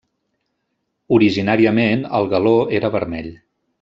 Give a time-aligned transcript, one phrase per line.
[1.17, 3.29] Originàriament el galó era vermell.